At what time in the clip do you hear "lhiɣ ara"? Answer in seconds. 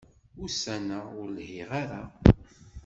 1.37-2.03